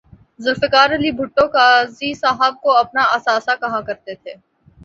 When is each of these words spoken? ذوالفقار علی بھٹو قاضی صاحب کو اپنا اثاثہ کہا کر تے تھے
ذوالفقار 0.39 0.89
علی 0.93 1.11
بھٹو 1.19 1.45
قاضی 1.49 2.13
صاحب 2.15 2.53
کو 2.61 2.77
اپنا 2.77 3.03
اثاثہ 3.15 3.55
کہا 3.61 3.81
کر 3.87 3.95
تے 4.05 4.15
تھے 4.15 4.33